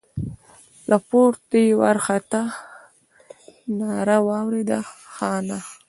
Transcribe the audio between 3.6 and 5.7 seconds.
ناره واورېده: خانه!